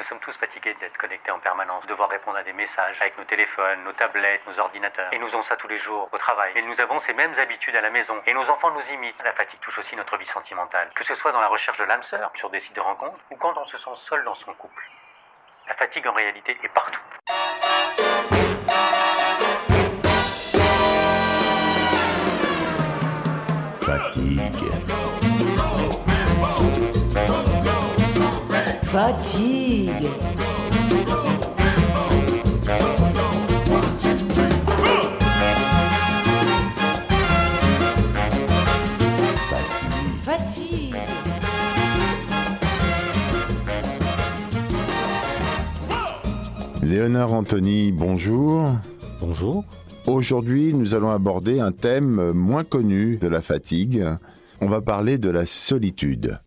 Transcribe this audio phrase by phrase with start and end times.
[0.00, 3.24] Nous sommes tous fatigués d'être connectés en permanence, devoir répondre à des messages avec nos
[3.24, 5.12] téléphones, nos tablettes, nos ordinateurs.
[5.12, 6.52] Et nous avons ça tous les jours, au travail.
[6.56, 8.14] Et nous avons ces mêmes habitudes à la maison.
[8.26, 9.22] Et nos enfants nous imitent.
[9.22, 10.90] La fatigue touche aussi notre vie sentimentale.
[10.94, 13.36] Que ce soit dans la recherche de l'âme sœur, sur des sites de rencontres, ou
[13.36, 14.82] quand on se sent seul dans son couple.
[15.68, 17.00] La fatigue en réalité est partout.
[23.82, 25.09] Fatigue.
[28.92, 30.08] Fatigue.
[39.48, 39.94] Fatigue.
[40.22, 40.96] Fatigue.
[46.82, 48.72] Léonard Anthony, bonjour.
[49.20, 49.64] Bonjour.
[50.08, 54.04] Aujourd'hui, nous allons aborder un thème moins connu de la fatigue.
[54.60, 56.40] On va parler de la solitude.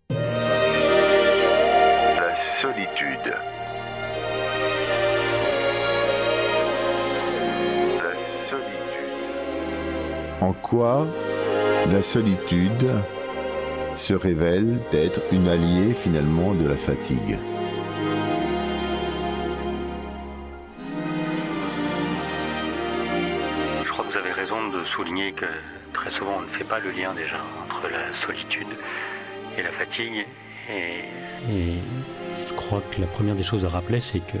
[10.44, 11.06] En quoi
[11.90, 12.86] la solitude
[13.96, 17.38] se révèle être une alliée finalement de la fatigue?
[23.84, 25.46] Je crois que vous avez raison de souligner que
[25.94, 28.68] très souvent on ne fait pas le lien déjà entre la solitude
[29.56, 30.26] et la fatigue.
[30.68, 31.04] Et
[31.50, 31.74] Et
[32.46, 34.38] je crois que la première des choses à rappeler, c'est que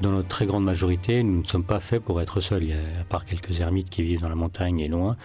[0.00, 2.72] dans notre très grande majorité, nous ne sommes pas faits pour être seuls.
[3.00, 5.16] À part quelques ermites qui vivent dans la montagne et loin,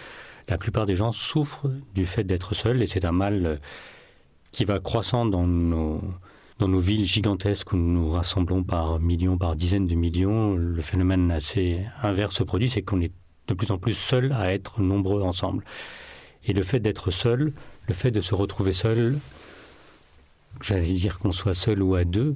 [0.47, 3.55] la plupart des gens souffrent du fait d'être seuls et c'est un mal euh,
[4.51, 6.01] qui va croissant dans nos,
[6.59, 10.55] dans nos villes gigantesques où nous nous rassemblons par millions, par dizaines de millions.
[10.55, 13.11] Le phénomène assez inverse se produit, c'est qu'on est
[13.47, 15.63] de plus en plus seuls à être nombreux ensemble.
[16.45, 17.53] Et le fait d'être seul,
[17.87, 19.17] le fait de se retrouver seul,
[20.61, 22.35] j'allais dire qu'on soit seul ou à deux,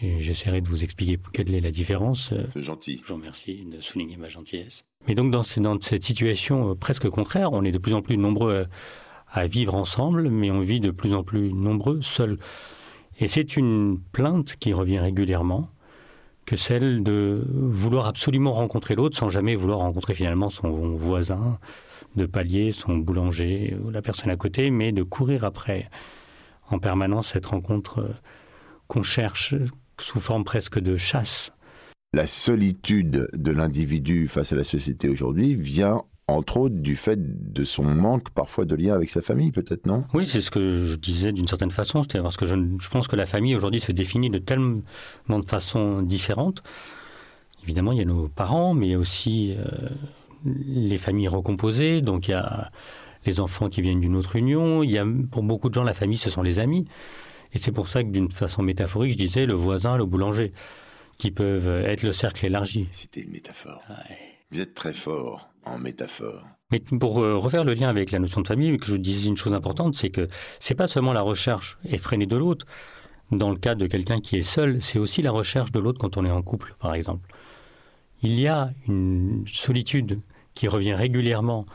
[0.00, 2.32] j'essaierai de vous expliquer quelle est la différence.
[2.32, 3.00] Euh, C'est gentil.
[3.04, 4.82] Je vous remercie de souligner ma gentillesse.
[5.08, 8.02] Mais donc dans, ce- dans cette situation euh, presque contraire, on est de plus en
[8.02, 8.66] plus nombreux
[9.32, 12.38] à, à vivre ensemble, mais on vit de plus en plus nombreux seuls.
[13.18, 15.68] Et c'est une plainte qui revient régulièrement,
[16.46, 21.58] que celle de vouloir absolument rencontrer l'autre sans jamais vouloir rencontrer finalement son voisin
[22.16, 25.88] de palier, son boulanger ou la personne à côté, mais de courir après
[26.70, 28.08] en permanence cette rencontre euh,
[28.88, 29.54] qu'on cherche
[30.00, 31.52] sous forme presque de chasse.
[32.12, 37.18] La solitude de l'individu face à la société aujourd'hui vient entre autres du fait
[37.52, 40.04] de son manque parfois de lien avec sa famille, peut-être non?
[40.14, 43.08] Oui, c'est ce que je disais d'une certaine façon, c'est-à-dire parce que je, je pense
[43.08, 44.82] que la famille aujourd'hui se définit de tellement
[45.28, 46.62] de façons différentes.
[47.64, 49.88] Évidemment, il y a nos parents, mais il y a aussi euh,
[50.44, 52.70] les familles recomposées, donc il y a
[53.26, 55.94] les enfants qui viennent d'une autre union, il y a pour beaucoup de gens la
[55.94, 56.86] famille ce sont les amis.
[57.52, 60.52] Et c'est pour ça que d'une façon métaphorique, je disais le voisin, le boulanger,
[61.18, 62.88] qui peuvent être le cercle élargi.
[62.92, 63.82] C'était une métaphore.
[64.52, 66.42] Vous êtes très fort en métaphore.
[66.70, 69.36] Mais pour euh, refaire le lien avec la notion de famille, que je disais une
[69.36, 70.28] chose importante, c'est que
[70.60, 72.66] c'est pas seulement la recherche effrénée de l'autre.
[73.32, 76.16] Dans le cas de quelqu'un qui est seul, c'est aussi la recherche de l'autre quand
[76.16, 77.28] on est en couple, par exemple.
[78.22, 80.20] Il y a une solitude
[80.54, 81.66] qui revient régulièrement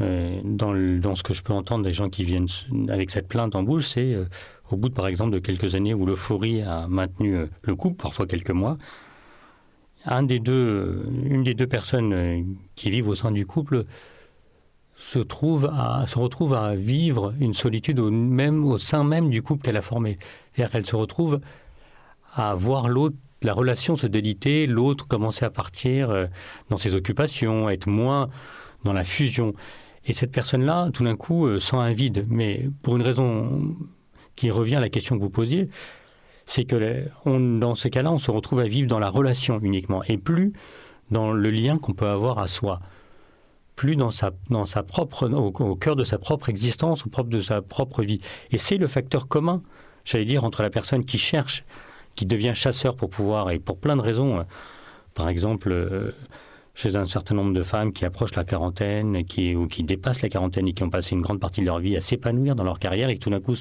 [0.00, 2.48] euh, dans, le- dans ce que je peux entendre des gens qui viennent
[2.88, 4.24] avec cette plainte en bouche, c'est euh,
[4.70, 7.96] au bout de, par exemple, de quelques années où l'euphorie a maintenu euh, le couple,
[8.02, 8.78] parfois quelques mois,
[10.06, 12.42] euh, une des deux personnes euh,
[12.74, 13.84] qui vivent au sein du couple
[14.96, 15.70] se, trouve
[16.06, 19.82] se retrouve à vivre une solitude au, même, au sein même du couple qu'elle a
[19.82, 20.18] formé.
[20.52, 21.40] C'est-à-dire qu'elle se retrouve
[22.34, 22.88] à voir
[23.42, 26.28] la relation se déliter, l'autre commencer à partir
[26.70, 28.28] dans ses occupations, être moins
[28.84, 29.54] dans la fusion.
[30.06, 32.26] Et cette personne-là, tout d'un coup, sent un vide.
[32.28, 33.76] Mais pour une raison
[34.36, 35.68] qui revient à la question que vous posiez,
[36.46, 40.18] c'est que dans ce cas-là, on se retrouve à vivre dans la relation uniquement, et
[40.18, 40.52] plus
[41.10, 42.80] dans le lien qu'on peut avoir à soi
[43.76, 47.40] plus dans sa, dans sa propre, au, cœur de sa propre existence, au propre de
[47.40, 48.20] sa propre vie.
[48.50, 49.62] Et c'est le facteur commun,
[50.04, 51.64] j'allais dire, entre la personne qui cherche,
[52.14, 54.42] qui devient chasseur pour pouvoir, et pour plein de raisons, euh,
[55.14, 56.12] par exemple, euh,
[56.74, 60.28] chez un certain nombre de femmes qui approchent la quarantaine, qui, ou qui dépassent la
[60.28, 62.78] quarantaine et qui ont passé une grande partie de leur vie à s'épanouir dans leur
[62.78, 63.54] carrière, et qui tout d'un coup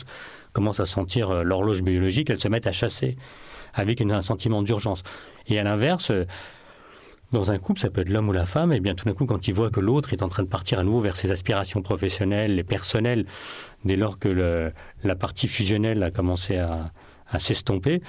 [0.54, 3.18] commencent à sentir euh, l'horloge biologique, elles se mettent à chasser
[3.74, 5.04] avec un sentiment d'urgence.
[5.48, 6.26] Et à l'inverse, euh,
[7.32, 9.26] dans un couple, ça peut être l'homme ou la femme, et bien tout d'un coup,
[9.26, 11.82] quand il voit que l'autre est en train de partir à nouveau vers ses aspirations
[11.82, 13.26] professionnelles et personnelles,
[13.84, 14.72] dès lors que
[15.04, 16.92] la partie fusionnelle a commencé à,
[17.40, 18.04] s'estomper,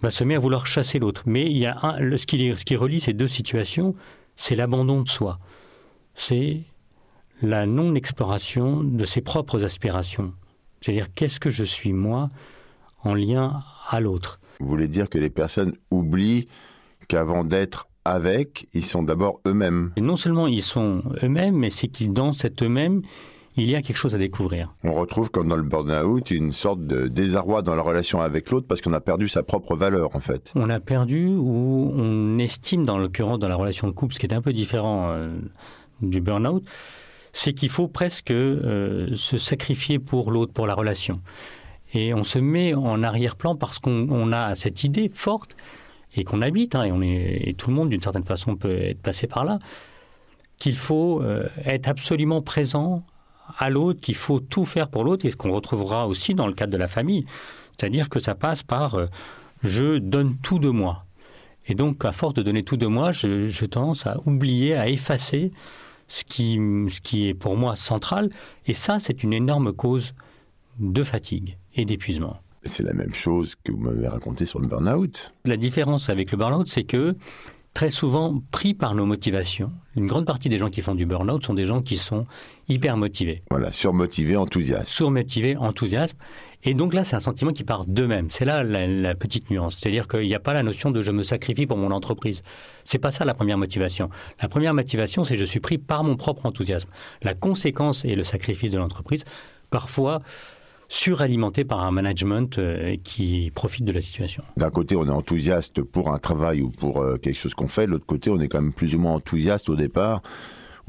[0.00, 1.24] va se met à vouloir chasser l'autre.
[1.26, 3.96] Mais il y a un, qui, ce qui relie ces deux situations,
[4.36, 5.40] c'est l'abandon de soi.
[6.14, 6.60] C'est
[7.42, 10.32] la non-exploration de ses propres aspirations.
[10.80, 12.30] C'est-à-dire qu'est-ce que je suis moi
[13.02, 14.40] en lien à l'autre?
[14.60, 16.48] Vous voulez dire que les personnes oublient
[17.08, 19.92] qu'avant d'être avec, ils sont d'abord eux-mêmes.
[20.00, 23.02] non seulement ils sont eux-mêmes, mais c'est qu'ils dans cet eux-mêmes,
[23.56, 24.74] il y a quelque chose à découvrir.
[24.84, 28.66] On retrouve comme dans le burn-out une sorte de désarroi dans la relation avec l'autre
[28.66, 30.52] parce qu'on a perdu sa propre valeur en fait.
[30.54, 34.26] On a perdu ou on estime dans l'occurrence dans la relation de couple, ce qui
[34.26, 35.36] est un peu différent euh,
[36.00, 36.64] du burn-out,
[37.42, 41.22] c'est qu'il faut presque euh, se sacrifier pour l'autre, pour la relation.
[41.94, 45.56] Et on se met en arrière-plan parce qu'on a cette idée forte
[46.14, 49.46] et qu'on habite, hein, et, tout le monde d'une certaine façon peut être passé par
[49.46, 49.58] là,
[50.58, 53.06] qu'il faut euh, être absolument présent
[53.58, 56.52] à l'autre, qu'il faut tout faire pour l'autre, et ce qu'on retrouvera aussi dans le
[56.52, 57.24] cadre de la famille.
[57.78, 59.06] C'est-à-dire que ça passe par euh,
[59.62, 61.06] je donne tout de moi.
[61.66, 65.52] Et donc, à force de donner tout de moi, je tendance à oublier, à effacer
[66.10, 66.54] ce qui,
[66.90, 68.30] ce qui est pour moi central.
[68.66, 70.14] Et ça, c'est une énorme cause
[70.78, 72.40] de fatigue et d'épuisement.
[72.64, 75.32] C'est la même chose que vous m'avez raconté sur le burn-out.
[75.44, 77.16] La différence avec le burn-out, c'est que
[77.74, 79.70] très souvent pris par nos motivations.
[79.96, 82.26] Une grande partie des gens qui font du burn-out sont des gens qui sont
[82.68, 83.42] hyper motivés.
[83.50, 84.88] Voilà, surmotivés, enthousiastes.
[84.88, 86.16] Surmotivés, enthousiastes.
[86.62, 88.30] Et donc là, c'est un sentiment qui part d'eux-mêmes.
[88.30, 89.78] C'est là la, petite nuance.
[89.78, 92.42] C'est-à-dire qu'il n'y a pas la notion de je me sacrifie pour mon entreprise.
[92.84, 94.10] C'est pas ça la première motivation.
[94.42, 96.88] La première motivation, c'est je suis pris par mon propre enthousiasme.
[97.22, 99.24] La conséquence est le sacrifice de l'entreprise.
[99.70, 100.20] Parfois,
[100.88, 104.42] suralimenté par un management euh, qui profite de la situation.
[104.56, 107.86] D'un côté, on est enthousiaste pour un travail ou pour euh, quelque chose qu'on fait.
[107.86, 110.20] De l'autre côté, on est quand même plus ou moins enthousiaste au départ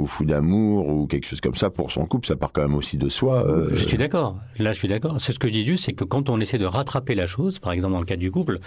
[0.01, 2.75] ou fou d'amour ou quelque chose comme ça pour son couple, ça part quand même
[2.75, 3.45] aussi de soi.
[3.47, 4.37] Euh, je suis d'accord.
[4.57, 5.21] Là, je suis d'accord.
[5.21, 7.59] C'est ce que je dis juste, c'est que quand on essaie de rattraper la chose,
[7.59, 8.59] par exemple dans le cas du couple,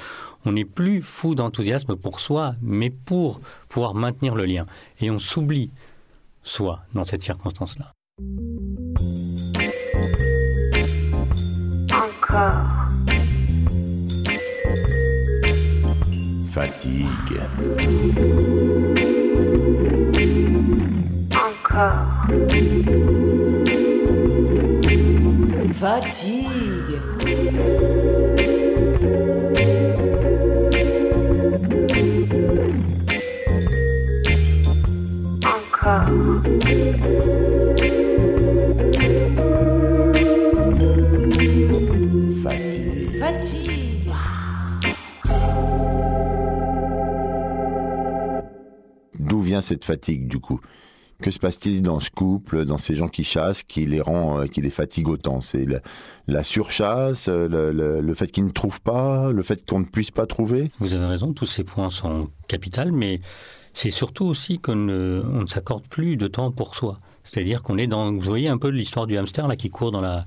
[0.44, 4.66] on n'est plus fou d'enthousiasme pour soi, mais pour pouvoir maintenir le lien.
[5.00, 5.70] Et on s'oublie
[6.42, 7.92] soi dans cette circonstance-là.
[16.50, 17.04] Fatigue.
[21.74, 22.28] Encore.
[25.72, 27.00] Fatigue.
[35.42, 36.44] Encore.
[49.64, 50.60] cette fatigue du coup?
[51.24, 54.46] Que se passe-t-il dans ce couple, dans ces gens qui chassent, qui les rend, euh,
[54.46, 55.40] qui les fatigue autant?
[55.40, 55.64] C'est
[56.26, 60.70] la, surchasse, le, fait qu'ils ne trouvent pas, le fait qu'on ne puisse pas trouver?
[60.80, 63.22] Vous avez raison, tous ces points sont capitaux, mais
[63.72, 67.00] c'est surtout aussi qu'on ne, ne s'accorde plus de temps pour soi.
[67.24, 70.02] C'est-à-dire qu'on est dans, vous voyez un peu l'histoire du hamster là qui court dans
[70.02, 70.26] la,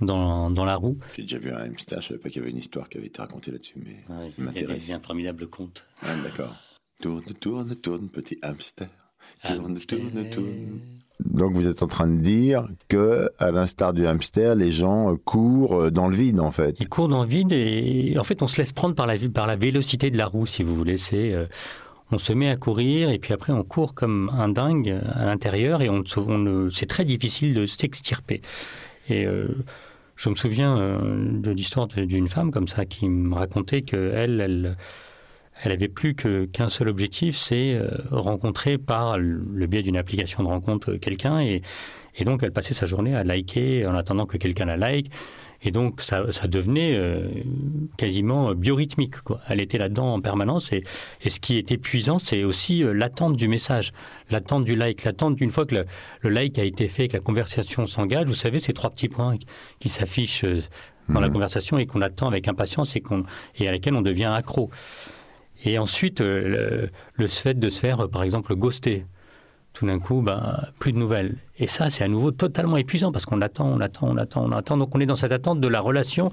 [0.00, 0.98] dans, dans la roue.
[1.14, 3.06] J'ai déjà vu un hamster, je savais pas qu'il y avait une histoire qui avait
[3.06, 4.04] été racontée là-dessus, mais
[4.36, 5.86] il y a des, formidables contes.
[6.02, 6.56] Ah, d'accord.
[7.00, 8.88] Tourne, tourne, tourne, petit hamster.
[9.46, 10.80] Tourne, tourne, tourne.
[11.20, 15.90] Donc vous êtes en train de dire que, à l'instar du hamster, les gens courent
[15.90, 16.76] dans le vide en fait.
[16.80, 19.46] Ils courent dans le vide et en fait on se laisse prendre par la, par
[19.46, 20.96] la vélocité de la roue si vous voulez.
[20.96, 21.46] C'est euh,
[22.10, 25.82] on se met à courir et puis après on court comme un dingue à l'intérieur
[25.82, 28.42] et on, on c'est très difficile de s'extirper.
[29.08, 29.48] Et euh,
[30.16, 34.40] je me souviens euh, de l'histoire d'une femme comme ça qui me racontait que elle,
[34.40, 34.76] elle
[35.64, 40.48] elle avait plus qu'un seul objectif, c'est euh, rencontrer par le biais d'une application de
[40.48, 41.62] rencontre euh, quelqu'un et,
[42.16, 45.10] et, donc elle passait sa journée à liker en attendant que quelqu'un la like.
[45.66, 47.28] Et donc ça, ça devenait euh,
[47.96, 49.22] quasiment biorhythmique.
[49.22, 49.40] Quoi.
[49.48, 50.70] Elle était là-dedans en permanence.
[50.74, 50.84] Et,
[51.22, 53.94] et, ce qui est épuisant, c'est aussi l'attente du message,
[54.30, 55.86] l'attente du like, l'attente d'une fois que le,
[56.20, 58.26] le, like a été fait, que la conversation s'engage.
[58.26, 59.38] Vous savez, ces trois petits points
[59.78, 60.44] qui s'affichent
[61.08, 61.32] dans la mmh.
[61.32, 63.24] conversation et qu'on attend avec impatience et, qu'on
[63.56, 64.70] et à laquelle on devient accro.
[65.64, 69.06] Et ensuite, euh, le, fait de se faire, euh, par exemple, ghoster.
[69.72, 71.36] Tout d'un coup, ben, plus de nouvelles.
[71.58, 74.52] Et ça, c'est à nouveau totalement épuisant parce qu'on attend, on attend, on attend, on
[74.52, 74.76] attend.
[74.76, 76.30] Donc on est dans cette attente de la relation.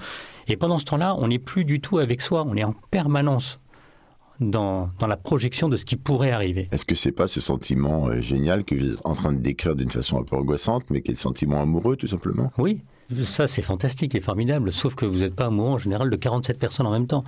[0.47, 2.45] Et pendant ce temps-là, on n'est plus du tout avec soi.
[2.47, 3.59] On est en permanence
[4.41, 6.67] dans, dans, la projection de ce qui pourrait arriver.
[6.71, 9.75] Est-ce que c'est pas ce sentiment euh, génial que vous êtes en train de décrire
[9.75, 12.51] d'une façon un peu angoissante, mais qui est le sentiment amoureux, tout simplement?
[12.59, 12.81] Oui,
[13.23, 16.59] Ça, c'est fantastique et formidable, sauf que vous n'êtes pas amoureux en général de 47
[16.59, 17.23] personnes en même temps.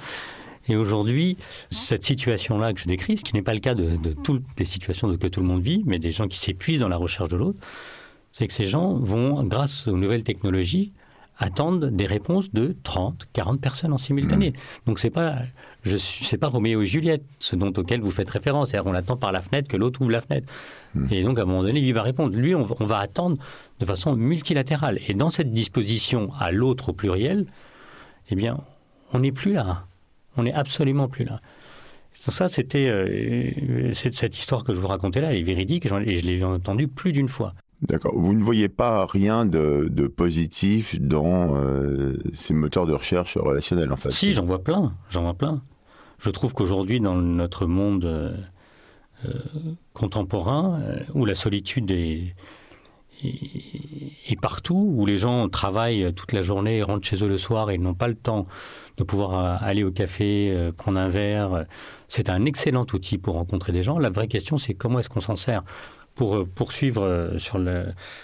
[0.67, 1.37] Et aujourd'hui,
[1.69, 5.15] cette situation-là que je décris, ce qui n'est pas le cas de, toutes les situations
[5.17, 7.59] que tout le monde vit, mais des gens qui s'épuisent dans la recherche de l'autre,
[8.31, 10.91] c'est que ces gens vont, grâce aux nouvelles technologies,
[11.37, 14.51] attendre des réponses de 30, 40 personnes en simultané.
[14.51, 14.53] Mmh.
[14.85, 15.39] Donc c'est pas
[15.83, 18.69] je c'est pas Roméo et Juliette, ce dont auquel vous faites référence.
[18.69, 20.47] C'est-à-dire on attend par la fenêtre que l'autre ouvre la fenêtre.
[20.95, 21.07] Mmh.
[21.11, 22.35] Et donc à un moment donné, lui va répondre.
[22.35, 23.37] Lui, on, on va attendre
[23.79, 24.99] de façon multilatérale.
[25.07, 27.45] Et dans cette disposition à l'autre au pluriel,
[28.29, 28.59] eh bien,
[29.11, 29.85] on n'est plus là.
[30.37, 31.39] On n'est absolument plus là.
[32.13, 36.25] Ça, c'était euh, cette histoire que je vous racontais là, elle est véridique et je
[36.25, 37.53] l'ai entendue plus d'une fois.
[37.81, 38.13] D'accord.
[38.15, 43.97] Vous ne voyez pas rien de, positif dans euh, ces moteurs de recherche relationnels, en
[43.97, 44.11] fait?
[44.11, 44.93] Si, j'en vois plein.
[45.09, 45.61] J'en vois plein.
[46.19, 48.37] Je trouve qu'aujourd'hui, dans notre monde euh,
[49.93, 50.79] contemporain,
[51.13, 52.35] où la solitude est,
[53.23, 57.77] et, partout où les gens travaillent toute la journée, rentrent chez eux le soir et
[57.77, 58.45] n'ont pas le temps
[58.97, 61.65] de pouvoir euh, aller au café, euh, prendre un verre.
[62.07, 63.97] C'est un excellent outil pour rencontrer des gens.
[63.99, 65.63] La vraie question, c'est comment est-ce qu'on s'en sert
[66.15, 67.59] pour euh, poursuivre sur,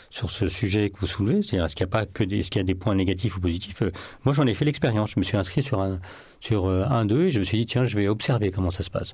[0.10, 2.52] sur ce sujet que vous soulevez, c'est-à-dire est-ce qu'il n'y a pas que des, est-ce
[2.52, 3.82] qu'il y a des points négatifs ou positifs?
[4.26, 5.12] Moi, j'en ai fait l'expérience.
[5.12, 6.00] Je me suis inscrit sur un
[6.42, 8.90] sur un d'eux et je me suis dit tiens, je vais observer comment ça se
[8.90, 9.14] passe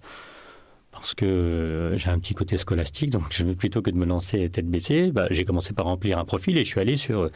[0.95, 4.67] parce que euh, j'ai un petit côté scolastique, donc plutôt que de me lancer tête
[4.67, 7.31] baissée, bah, j'ai commencé par remplir un profil et je suis allé sur euh,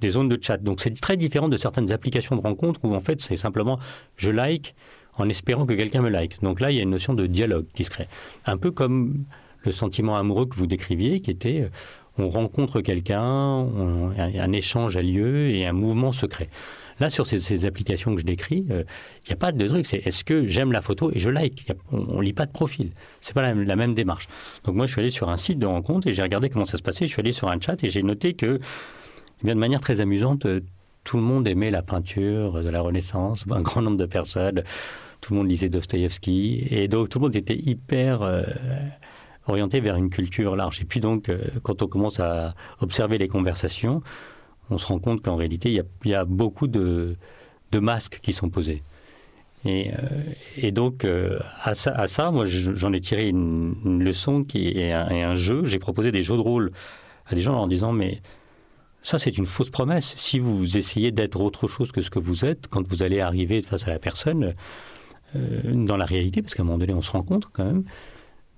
[0.00, 0.58] des zones de chat.
[0.58, 3.78] Donc c'est très différent de certaines applications de rencontres où en fait c'est simplement
[4.16, 4.74] je like
[5.14, 6.40] en espérant que quelqu'un me like.
[6.42, 8.08] Donc là il y a une notion de dialogue qui se crée.
[8.46, 9.24] Un peu comme
[9.62, 11.68] le sentiment amoureux que vous décriviez qui était euh,
[12.20, 16.48] on rencontre quelqu'un, un échange a lieu et un mouvement se crée.
[17.00, 18.84] Là, sur ces, applications que je décris, il euh,
[19.28, 19.86] n'y a pas de truc.
[19.86, 21.70] C'est est-ce que j'aime la photo et je like?
[21.92, 22.90] On ne lit pas de profil.
[23.20, 24.28] C'est pas la, même démarche.
[24.64, 26.76] Donc moi, je suis allé sur un site de rencontre et j'ai regardé comment ça
[26.76, 27.06] se passait.
[27.06, 30.00] Je suis allé sur un chat et j'ai noté que, eh bien, de manière très
[30.00, 30.60] amusante, euh,
[31.04, 33.44] tout le monde aimait la peinture de la Renaissance.
[33.50, 34.64] Un grand nombre de personnes.
[35.20, 36.66] Tout le monde lisait Dostoïevski.
[36.70, 38.22] Et donc, tout le monde était hyper...
[38.22, 38.42] Euh,
[39.46, 40.82] orienté vers une culture large.
[40.82, 41.30] Et puis donc,
[41.62, 44.02] quand on commence à observer les conversations,
[44.70, 47.16] on se rend compte qu'en réalité, il y, a, beaucoup de,
[47.72, 48.82] masques qui sont posés.
[49.64, 49.90] Et,
[50.62, 55.36] euh, donc, euh, à, ça, moi, j'en ai tiré une, leçon qui est un, un
[55.36, 55.66] jeu.
[55.66, 56.72] J'ai proposé des jeux de rôle
[57.26, 58.20] à des gens en disant, mais
[59.02, 60.14] ça, c'est une fausse promesse.
[60.16, 63.62] Si vous essayez d'être autre chose que ce que vous êtes, quand vous allez arriver
[63.62, 64.54] face à la personne,
[65.36, 67.84] euh, dans la réalité, parce qu'à un moment donné, on se rencontre quand même,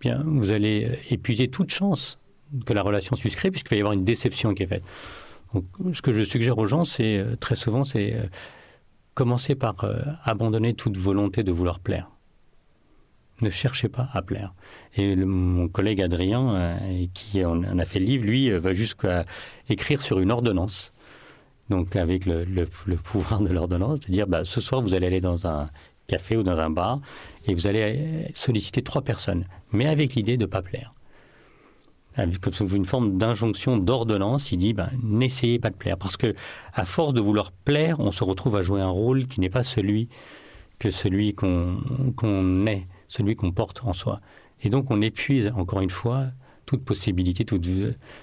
[0.00, 2.18] bien, vous allez épuiser toute chance
[2.64, 4.82] que la relation créer, puisqu'il va y avoir une déception qui est faite.
[5.92, 8.22] Ce que je suggère aux gens, c'est euh, très souvent, c'est euh,
[9.14, 12.08] commencer par euh, abandonner toute volonté de vouloir plaire.
[13.40, 14.52] Ne cherchez pas à plaire.
[14.94, 16.78] Et mon collègue Adrien,
[17.14, 19.24] qui en a fait le livre, lui, va jusqu'à
[19.70, 20.92] écrire sur une ordonnance.
[21.70, 22.44] Donc, avec le,
[23.02, 25.70] pouvoir de l'ordonnance, de dire bah, ce soir, vous allez aller dans un
[26.06, 27.00] café ou dans un bar
[27.46, 30.92] et vous allez solliciter trois personnes, mais avec l'idée de ne pas plaire
[32.16, 35.96] comme une forme d'injonction d'ordonnance, il dit ben, n'essayez pas de plaire.
[35.96, 36.34] Parce que
[36.74, 39.64] à force de vouloir plaire, on se retrouve à jouer un rôle qui n'est pas
[39.64, 40.08] celui
[40.78, 44.20] que celui qu'on est, celui qu'on porte en soi.
[44.62, 46.26] Et donc on épuise, encore une fois,
[46.66, 47.66] toute possibilité, toute,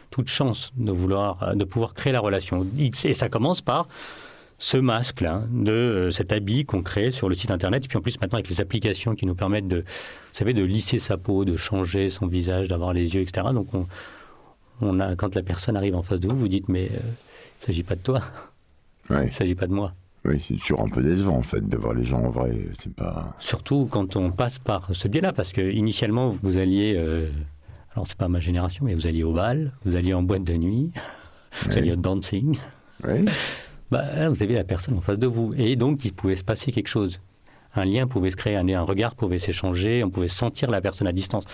[0.09, 2.65] toute chance de vouloir, de pouvoir créer la relation.
[2.77, 3.87] Et ça commence par
[4.59, 8.01] ce masque-là, de euh, cet habit qu'on crée sur le site internet, et puis en
[8.01, 11.45] plus maintenant avec les applications qui nous permettent de, vous savez, de lisser sa peau,
[11.45, 13.47] de changer son visage, d'avoir les yeux, etc.
[13.53, 13.85] Donc on,
[14.81, 17.61] on a, quand la personne arrive en face de vous, vous dites mais euh, il
[17.61, 18.21] ne s'agit pas de toi,
[19.09, 19.93] il ne s'agit pas de moi.
[20.25, 22.51] Oui, c'est toujours un peu décevant en fait de voir les gens en vrai.
[22.77, 23.35] C'est pas.
[23.39, 27.29] Surtout quand on passe par ce biais-là, parce que initialement vous alliez, euh,
[27.93, 30.53] alors c'est pas ma génération, mais vous alliez au bal, vous alliez en boîte de
[30.55, 30.91] nuit,
[31.65, 32.57] vous alliez au dancing.
[33.07, 33.25] Oui.
[33.91, 35.53] bah, vous avez la personne en face de vous.
[35.57, 37.21] Et donc, il pouvait se passer quelque chose.
[37.75, 41.11] Un lien pouvait se créer, un, regard pouvait s'échanger, on pouvait sentir la personne à
[41.11, 41.45] distance.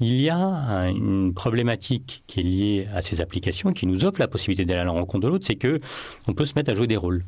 [0.00, 4.28] Il y a une problématique qui est liée à ces applications, qui nous offre la
[4.28, 5.80] possibilité d'aller à la rencontre de l'autre, c'est que
[6.26, 7.22] on peut se mettre à jouer des rôles.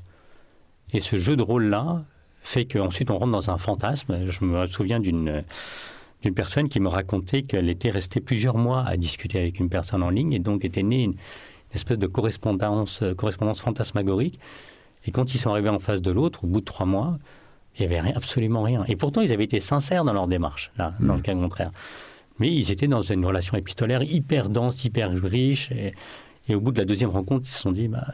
[0.93, 2.05] Et ce jeu de rôle-là
[2.41, 4.27] fait qu'ensuite on rentre dans un fantasme.
[4.27, 5.45] Je me souviens d'une
[6.23, 10.03] d'une personne qui me racontait qu'elle était restée plusieurs mois à discuter avec une personne
[10.03, 11.17] en ligne et donc était née une,
[11.75, 14.39] espèce de correspondance, euh, correspondance fantasmagorique.
[15.07, 17.19] Et quand ils sont arrivés en face de l'autre, au bout de trois mois,
[17.77, 18.85] il n'y avait rien, absolument rien.
[18.89, 21.73] Et pourtant, ils avaient été sincères dans leur démarche, là, dans le cas contraire.
[22.39, 25.71] Mais ils étaient dans une relation épistolaire hyper dense, hyper riche.
[25.73, 25.93] Et,
[26.49, 28.07] et au bout de la deuxième rencontre, ils se sont dit, bah,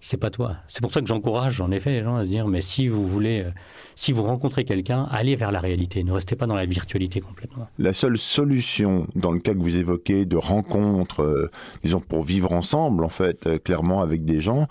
[0.00, 0.56] c'est pas toi.
[0.68, 3.06] C'est pour ça que j'encourage en effet les gens à se dire mais si vous
[3.06, 3.50] voulez, euh,
[3.94, 7.68] si vous rencontrez quelqu'un, allez vers la réalité, ne restez pas dans la virtualité complètement.
[7.78, 11.50] La seule solution dans le cas que vous évoquez de rencontre, euh,
[11.82, 14.66] disons pour vivre ensemble en fait, euh, clairement avec des gens,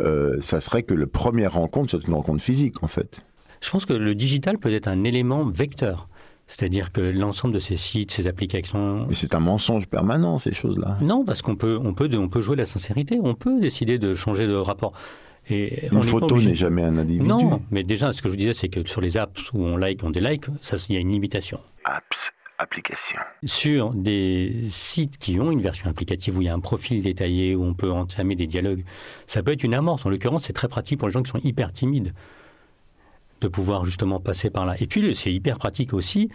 [0.00, 3.20] euh, ça serait que la première rencontre soit une rencontre physique, en fait.
[3.60, 6.08] Je pense que le digital peut être un élément vecteur.
[6.48, 9.06] C'est-à-dire que l'ensemble de ces sites, ces applications.
[9.06, 10.96] Mais c'est un mensonge permanent, ces choses-là.
[11.02, 13.20] Non, parce qu'on peut, on peut, on peut jouer la sincérité.
[13.22, 14.94] On peut décider de changer de rapport.
[15.50, 17.28] Et une photo n'est jamais un individu.
[17.28, 19.76] Non, mais déjà, ce que je vous disais, c'est que sur les apps où on
[19.76, 21.60] like, on délike, ça, il y a une limitation.
[21.84, 23.20] Apps, applications.
[23.44, 27.56] Sur des sites qui ont une version applicative où il y a un profil détaillé,
[27.56, 28.84] où on peut entamer des dialogues,
[29.26, 30.06] ça peut être une amorce.
[30.06, 32.14] En l'occurrence, c'est très pratique pour les gens qui sont hyper timides
[33.40, 34.74] de pouvoir justement passer par là.
[34.80, 36.30] Et puis, c'est hyper pratique aussi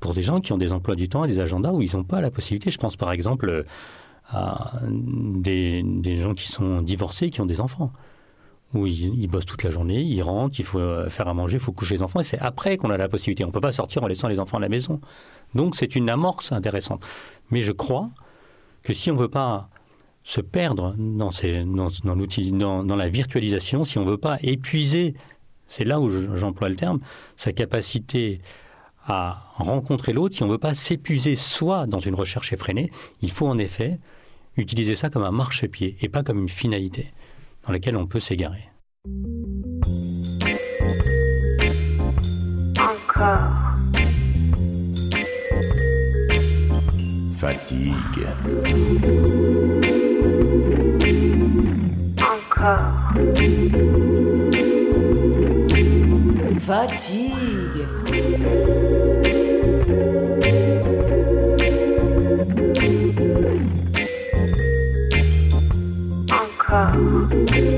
[0.00, 2.04] pour des gens qui ont des emplois du temps et des agendas où ils n'ont
[2.04, 2.70] pas la possibilité.
[2.70, 3.64] Je pense par exemple
[4.28, 7.92] à des, des, gens qui sont divorcés, qui ont des enfants,
[8.72, 11.60] où ils, bossent toute la journée, ils rentrent, il faut euh, faire à manger, il
[11.60, 13.44] faut coucher les enfants, et c'est après qu'on a la possibilité.
[13.44, 15.00] On ne peut pas sortir en laissant les enfants à la maison.
[15.54, 17.04] Donc c'est une amorce intéressante.
[17.50, 18.10] Mais je crois
[18.82, 19.68] que si on ne veut pas
[20.24, 25.14] se perdre dans, ces, dans, dans, dans la virtualisation, si on ne veut pas épuiser
[25.68, 27.00] c'est là où j'emploie le terme,
[27.36, 28.40] sa capacité
[29.06, 32.90] à rencontrer l'autre, si on ne veut pas s'épuiser soi dans une recherche effrénée,
[33.20, 33.98] il faut en effet
[34.56, 37.12] utiliser ça comme un marchepied et pas comme une finalité
[37.66, 38.70] dans laquelle on peut s'égarer.
[42.78, 43.74] Encore.
[47.36, 47.94] Fatigue.
[52.20, 53.04] Encore.
[56.66, 57.86] Fatigue.
[66.32, 67.73] Encore.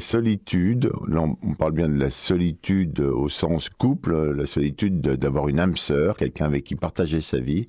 [0.00, 5.60] Solitude, là on parle bien de la solitude au sens couple, la solitude d'avoir une
[5.60, 7.66] âme sœur, quelqu'un avec qui partager sa vie,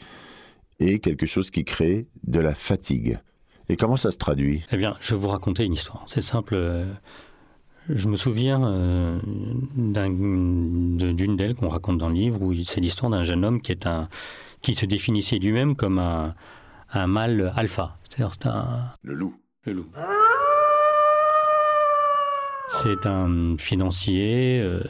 [0.79, 3.19] et quelque chose qui crée de la fatigue.
[3.69, 4.65] Et comment ça se traduit?
[4.71, 6.05] Eh bien, je vais vous raconter une histoire.
[6.07, 6.55] C'est simple.
[7.87, 9.19] Je me souviens euh,
[9.75, 13.85] d'une d'elles qu'on raconte dans le livre, où c'est l'histoire d'un jeune homme qui, est
[13.85, 14.09] un,
[14.61, 16.35] qui se définissait lui-même comme un,
[16.91, 17.97] un mâle alpha.
[18.09, 18.91] C'est-à-dire, un...
[19.03, 19.35] Le loup.
[19.65, 19.85] Le loup.
[22.73, 24.81] C'est un financier euh,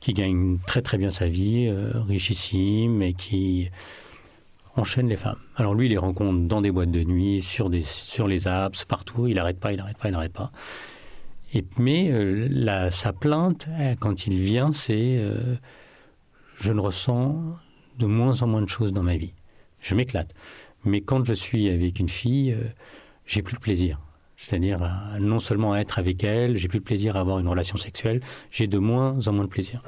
[0.00, 3.70] qui gagne très très bien sa vie, euh, richissime, et qui
[4.76, 5.38] enchaîne les femmes.
[5.56, 8.84] Alors lui, il les rencontre dans des boîtes de nuit, sur, des, sur les apps,
[8.84, 9.26] partout.
[9.26, 10.50] Il n'arrête pas, il n'arrête pas, il n'arrête pas.
[11.54, 13.68] Et, mais euh, sa plainte,
[14.00, 15.20] quand il vient, c'est
[16.56, 17.56] je ne ressens
[17.98, 19.34] de moins en moins de choses dans ma vie.
[19.80, 20.32] Je m'éclate.
[20.84, 22.56] Mais quand je suis avec une fille,
[23.26, 24.00] j'ai plus de plaisir.
[24.42, 24.80] C'est-à-dire
[25.20, 28.20] non seulement à être avec elle, j'ai plus de plaisir à avoir une relation sexuelle,
[28.50, 29.84] j'ai de moins en moins de plaisir.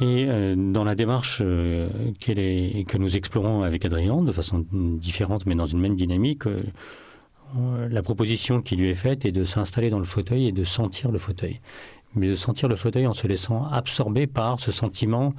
[0.00, 1.88] Et euh, dans la démarche euh,
[2.20, 6.62] que nous explorons avec Adrien, de façon différente mais dans une même dynamique, euh,
[7.90, 11.10] la proposition qui lui est faite est de s'installer dans le fauteuil et de sentir
[11.10, 11.60] le fauteuil.
[12.14, 15.34] Mais de sentir le fauteuil en se laissant absorber par ce sentiment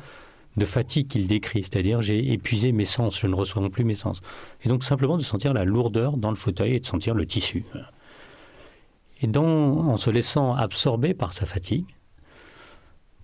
[0.58, 4.22] de fatigue qu'il décrit, c'est-à-dire j'ai épuisé mes sens, je ne reçois plus mes sens.
[4.64, 7.66] Et donc simplement de sentir la lourdeur dans le fauteuil et de sentir le tissu.
[9.22, 11.86] Et donc, en se laissant absorber par sa fatigue,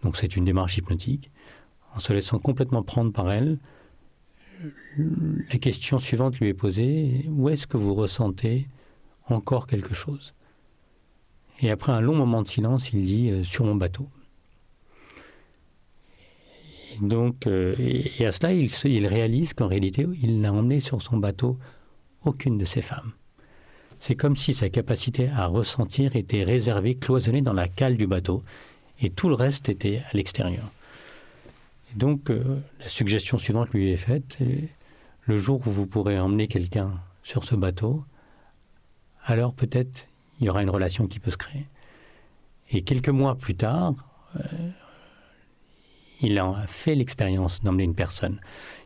[0.04, 1.32] donc c'est une démarche hypnotique,
[1.96, 3.58] en se laissant complètement prendre par elle,
[4.98, 8.68] la question suivante lui est posée, où est-ce que vous ressentez
[9.28, 10.34] encore quelque chose?
[11.62, 14.08] Et après un long moment de silence, il dit, euh, sur mon bateau.
[17.02, 21.58] Donc, euh, et, à cela, il, réalise qu'en réalité, il n'a emmené sur son bateau
[22.24, 23.12] aucune de ces femmes.
[24.00, 28.44] C'est comme si sa capacité à ressentir était réservée, cloisonnée dans la cale du bateau,
[29.02, 30.72] et tout le reste était à l'extérieur.
[31.96, 34.38] donc, euh, la suggestion suivante lui est faite
[35.26, 36.92] le jour où vous pourrez emmener quelqu'un
[37.24, 38.04] sur ce bateau,
[39.26, 40.08] alors peut-être
[40.40, 41.66] il y aura une relation qui peut se créer.
[42.72, 43.94] Et quelques mois plus tard,
[44.36, 44.70] euh,
[46.22, 48.40] il a fait l'expérience d'emmener une personne.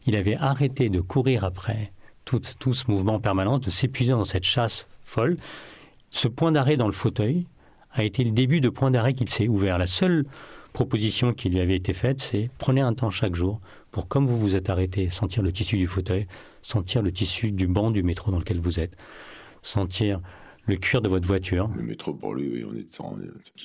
[0.08, 1.92] Il avait arrêté de courir après
[2.26, 2.42] tout,
[2.74, 5.38] ce mouvement permanent, de s'épuiser dans cette chasse folle.
[6.10, 7.46] Ce point d'arrêt dans le fauteuil
[7.92, 9.78] a été le début de point d'arrêt qu'il s'est ouvert.
[9.78, 10.26] La seule
[10.74, 13.60] proposition qui lui avait été faite, c'est prenez un temps chaque jour
[13.92, 16.28] pour, comme vous vous êtes arrêté, sentir le tissu du fauteuil,
[16.62, 18.98] sentir le tissu du banc du métro dans lequel vous êtes,
[19.62, 20.20] sentir
[20.68, 21.70] le cuir de votre voiture.
[21.76, 23.18] Le métro pour lui, oui, on est en...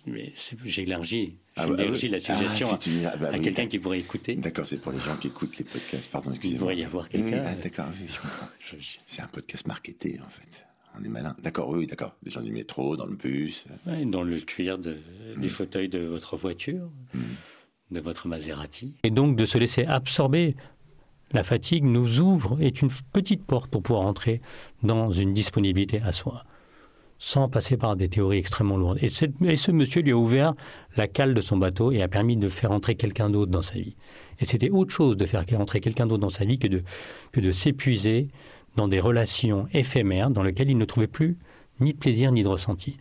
[0.07, 0.33] Mais
[0.65, 2.69] j'ai élargi, ah, bah, élargi la suggestion
[3.07, 4.35] ah, bah à, quelqu'un qui pourrait écouter.
[4.37, 6.11] D'accord, c'est pour les gens qui écoutent les podcasts.
[6.11, 6.57] Pardon, excusez-moi.
[6.57, 7.45] Il pourrait y avoir quelqu'un.
[7.47, 8.49] ah, d'accord, oui, je comprends.
[9.07, 10.65] C'est un podcast marketé, en fait.
[10.99, 11.37] On est malin.
[11.43, 12.17] D'accord, oui, d'accord.
[12.23, 13.65] Des gens du métro, dans le bus.
[13.87, 14.99] Ouais, dans le cuir de-
[15.37, 17.21] du fauteuil de votre voiture, Mm.
[17.93, 18.95] de votre Maserati.
[19.05, 20.57] Et donc de se laisser absorber.
[21.33, 24.41] La fatigue nous ouvre, est une petite porte pour pouvoir entrer
[24.83, 26.43] dans une disponibilité à soi,
[27.23, 28.99] sans passer par des théories extrêmement lourdes.
[29.03, 30.55] Et, ce monsieur lui a ouvert
[30.97, 33.75] la cale de son bateau et a permis de faire entrer quelqu'un d'autre dans sa
[33.75, 33.95] vie.
[34.41, 38.29] Et c'était autre chose de faire entrer quelqu'un d'autre dans sa vie que de, s'épuiser
[38.77, 41.37] dans des relations éphémères dans lesquelles il ne trouvait plus
[41.81, 42.97] ni de plaisir ni de ressenti.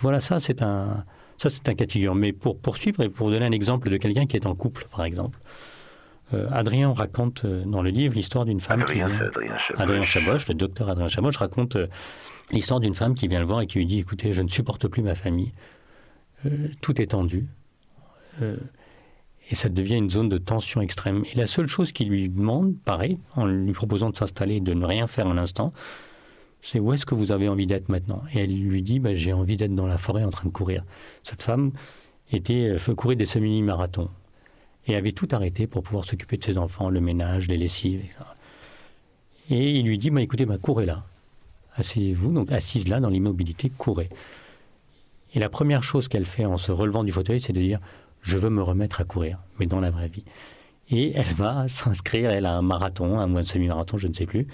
[0.00, 1.04] Voilà, ça c'est un,
[1.36, 2.14] ça c'est un cas de figure.
[2.14, 5.04] Mais pour poursuivre et pour donner un exemple de quelqu'un qui est en couple, par
[5.04, 5.38] exemple,
[6.34, 9.80] euh, Adrien raconte euh, dans le livre l'histoire d'une femme Adrien, qui vient- Adrien Chaboche.
[9.80, 11.86] Adrien Chaboche, le docteur Adrien Chaboche raconte euh,
[12.50, 14.86] l'histoire d'une femme qui vient le voir et qui lui dit écoutez, je ne supporte
[14.88, 15.52] plus ma famille,
[16.82, 17.46] tout est tendu.
[19.50, 21.24] Et ça devient une zone de tension extrême.
[21.32, 24.84] Et la seule chose qu'il lui demande, pareil, en lui proposant de s'installer, de ne
[24.84, 25.72] rien faire un instant,
[26.60, 28.22] c'est où est-ce que vous avez envie d'être maintenant?
[28.34, 30.84] Et elle lui dit bah, j'ai envie d'être dans la forêt en train de courir.
[31.22, 31.72] Cette femme
[32.30, 34.10] était courir des semi-marathons
[34.86, 38.18] et avait tout arrêté pour pouvoir s'occuper de ses enfants, le ménage, les lessives, etc.
[39.50, 41.04] Et il lui dit bah, écoutez, bah, courez là.
[41.76, 44.08] Asseyez-vous, donc assise là dans l'immobilité, courez.
[45.34, 47.80] Et la première chose qu'elle fait en se relevant du fauteuil, c'est de dire
[48.22, 50.24] je veux me remettre à courir, mais dans la vraie vie.
[50.90, 54.26] Et elle va s'inscrire, elle a un marathon, un mois de semi-marathon, je ne sais
[54.26, 54.46] plus.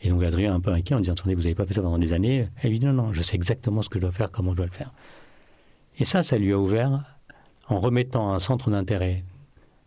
[0.00, 1.98] Et donc Adrien, un peu inquiet, en disant attendez, vous n'avez pas fait ça pendant
[1.98, 2.48] des années.
[2.62, 4.56] Elle lui dit non, non, je sais exactement ce que je dois faire, comment je
[4.56, 4.92] dois le faire.
[5.98, 7.04] Et ça, ça lui a ouvert,
[7.68, 9.24] en remettant un centre d'intérêt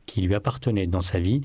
[0.05, 1.41] qui lui appartenait dans sa vie,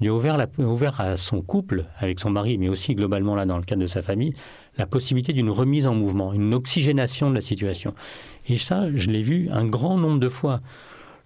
[0.00, 3.56] lui a ouvert, ouvert à son couple, avec son mari, mais aussi globalement là dans
[3.56, 4.34] le cadre de sa famille,
[4.76, 7.94] la possibilité d'une remise en mouvement, une oxygénation de la situation.
[8.48, 10.60] Et ça, je l'ai vu un grand nombre de fois.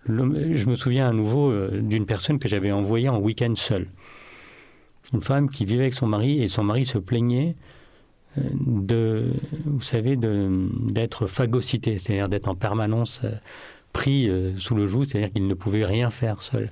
[0.08, 3.88] Je me souviens à nouveau euh, d'une personne que j'avais envoyée en week-end seule.
[5.12, 7.56] Une femme qui vivait avec son mari et son mari se plaignait
[8.38, 9.32] euh, de,
[9.66, 13.32] vous savez, d'être phagocyté, c'est-à-dire d'être en permanence euh,
[13.92, 16.70] pris euh, sous le joug, c'est-à-dire qu'il ne pouvait rien faire seul.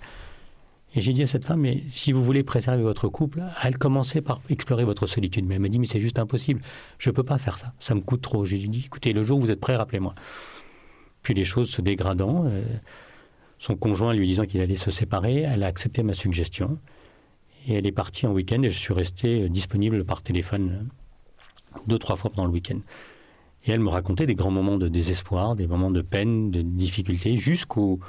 [0.95, 4.23] Et j'ai dit à cette femme, mais si vous voulez préserver votre couple, elle commençait
[4.23, 5.45] par explorer votre solitude.
[5.47, 6.63] Mais elle m'a dit, mais c'est juste impossible.
[6.99, 7.75] Je ne peux pas faire ça.
[7.79, 8.47] Ça me coûte trop.
[8.47, 10.15] J'ai dit, écoutez, le jour où vous êtes prêt, rappelez-moi.
[11.23, 12.63] Puis les choses se dégradant, euh,
[13.59, 16.79] son conjoint lui disant qu'il allait se séparer, elle a accepté ma suggestion.
[17.67, 20.89] Et elle est partie en week-end et je suis resté euh, disponible par téléphone
[21.87, 22.79] deux, trois fois pendant le week-end.
[23.65, 27.37] Et elle me racontait des grands moments de désespoir, des moments de peine, de difficulté,
[27.37, 28.01] jusqu'au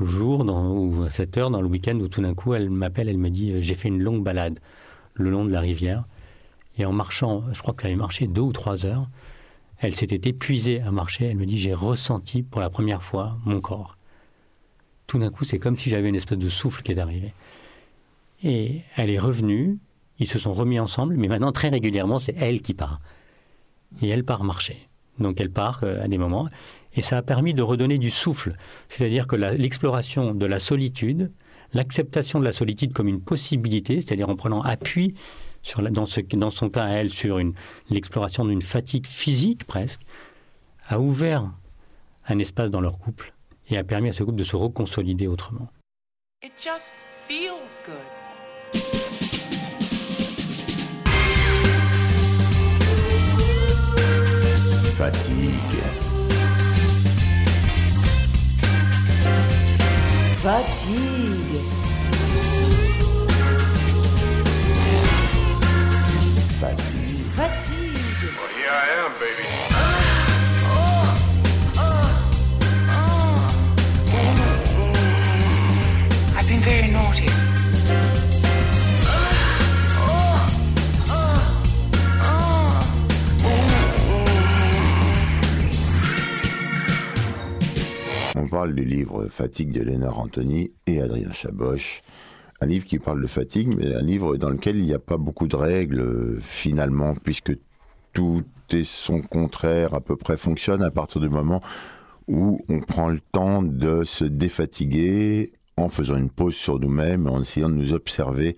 [0.00, 3.08] jour dans, ou à cette heure dans le week-end où tout d'un coup elle m'appelle,
[3.08, 4.58] elle me dit euh, j'ai fait une longue balade
[5.14, 6.04] le long de la rivière
[6.76, 9.08] et en marchant, je crois qu'elle avait marché deux ou trois heures,
[9.78, 13.60] elle s'était épuisée à marcher, elle me dit j'ai ressenti pour la première fois mon
[13.60, 13.96] corps.
[15.06, 17.32] Tout d'un coup c'est comme si j'avais une espèce de souffle qui est arrivé.
[18.42, 19.78] Et elle est revenue,
[20.18, 23.00] ils se sont remis ensemble, mais maintenant très régulièrement c'est elle qui part.
[24.02, 24.88] Et elle part marcher.
[25.18, 26.48] Donc elle part euh, à des moments.
[26.94, 28.56] Et ça a permis de redonner du souffle.
[28.88, 31.32] C'est-à-dire que l'exploration de la solitude,
[31.72, 35.14] l'acceptation de la solitude comme une possibilité, c'est-à-dire en prenant appui
[35.90, 37.40] dans, son cas à elle sur
[37.90, 40.02] l'exploration d'une fatigue physique presque,
[40.86, 41.50] a ouvert
[42.28, 43.34] un espace dans leur couple
[43.68, 45.68] et a permis à ce couple de se reconsolider autrement.
[46.42, 46.92] It just
[47.26, 47.54] feels.
[54.96, 55.82] Fatigue.
[60.38, 61.62] Fatigue.
[66.60, 67.24] Fatigue.
[67.34, 67.98] Fatigue.
[68.54, 68.72] Here I
[69.04, 69.43] am, baby.
[88.36, 92.02] On parle du livre Fatigue de Léonard Anthony et Adrien Chaboche.
[92.60, 95.18] Un livre qui parle de fatigue, mais un livre dans lequel il n'y a pas
[95.18, 97.56] beaucoup de règles, finalement, puisque
[98.12, 101.60] tout et son contraire à peu près fonctionne à partir du moment
[102.26, 107.42] où on prend le temps de se défatiguer en faisant une pause sur nous-mêmes, en
[107.42, 108.56] essayant de nous observer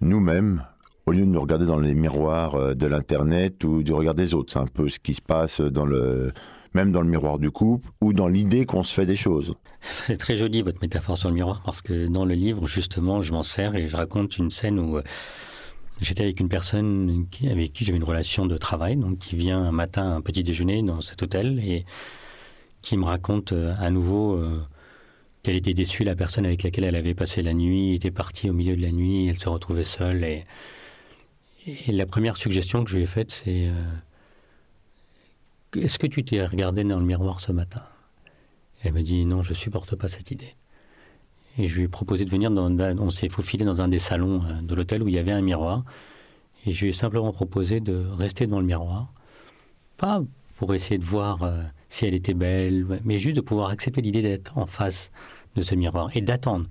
[0.00, 0.64] nous-mêmes,
[1.04, 4.32] au lieu de nous regarder dans les miroirs euh, de l'Internet ou du regard des
[4.32, 4.52] autres.
[4.52, 6.32] C'est un peu ce qui se passe dans le,
[6.78, 9.56] même dans le miroir du couple ou dans l'idée qu'on se fait des choses.
[10.06, 13.32] C'est très joli votre métaphore sur le miroir parce que dans le livre justement je
[13.32, 15.02] m'en sers et je raconte une scène où euh,
[16.00, 19.72] j'étais avec une personne avec qui j'avais une relation de travail donc qui vient un
[19.72, 21.84] matin à un petit déjeuner dans cet hôtel et
[22.80, 24.62] qui me raconte euh, à nouveau euh,
[25.42, 28.52] qu'elle était déçue la personne avec laquelle elle avait passé la nuit était partie au
[28.52, 30.44] milieu de la nuit elle se retrouvait seule et
[31.88, 33.68] la première suggestion que je lui ai faite, c'est
[35.76, 37.82] Est-ce que tu t'es regardé dans le miroir ce matin?
[38.82, 40.54] Elle me dit Non, je supporte pas cette idée.
[41.58, 42.70] Et je lui ai proposé de venir dans.
[42.98, 45.42] On s'est faufilé dans un des salons euh, de l'hôtel où il y avait un
[45.42, 45.84] miroir.
[46.64, 49.12] Et je lui ai simplement proposé de rester dans le miroir.
[49.98, 50.22] Pas
[50.56, 54.22] pour essayer de voir euh, si elle était belle, mais juste de pouvoir accepter l'idée
[54.22, 55.10] d'être en face
[55.54, 56.66] de ce miroir et d'attendre.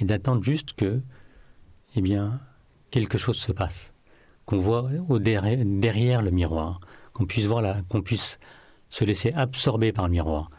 [0.00, 1.00] Et d'attendre juste que,
[1.96, 2.40] eh bien,
[2.90, 3.94] quelque chose se passe.
[4.44, 6.80] Qu'on voit au derrière, derrière le miroir.
[7.14, 8.38] Qu'on puisse voir qu'on puisse
[8.90, 10.50] se laisser absorber par le miroir.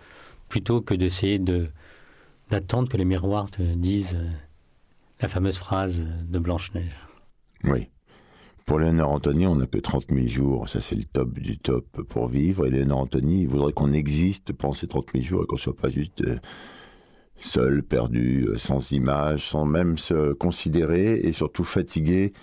[0.50, 1.70] Plutôt que d'essayer de,
[2.50, 4.30] d'attendre que le miroir te dise euh,
[5.22, 6.96] la fameuse phrase de Blanche-Neige.
[7.64, 7.90] Oui.
[8.66, 10.68] Pour Léonard Anthony, on n'a que 30 000 jours.
[10.68, 12.66] Ça, c'est le top du top pour vivre.
[12.66, 15.76] Et Léonard Anthony, il voudrait qu'on existe pendant ces 30 000 jours et qu'on soit
[15.76, 16.40] pas juste euh,
[17.38, 22.34] seul, perdu, euh, sans image, sans même se considérer et surtout fatigué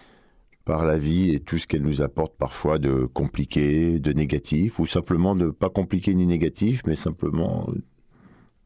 [0.64, 4.86] par la vie et tout ce qu'elle nous apporte parfois de compliqué, de négatif, ou
[4.86, 7.68] simplement de pas compliqué ni négatif, mais simplement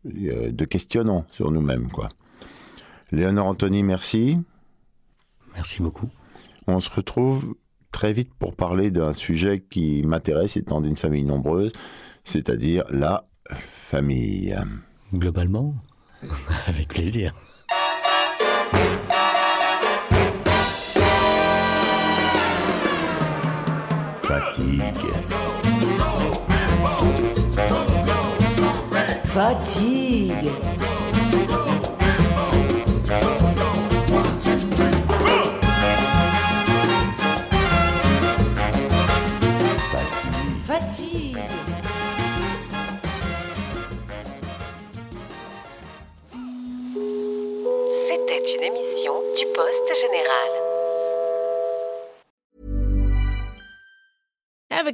[0.06, 2.08] euh, de questionnant sur nous-mêmes, quoi.
[3.12, 4.38] Léonard Anthony, merci.
[5.54, 6.08] Merci beaucoup.
[6.66, 7.54] On se retrouve
[7.92, 11.72] très vite pour parler d'un sujet qui m'intéresse étant d'une famille nombreuse,
[12.24, 14.54] c'est-à-dire la famille.
[15.14, 15.74] Globalement,
[16.66, 17.34] avec plaisir.
[24.26, 24.82] Fatigue.
[29.24, 30.95] Fatigue.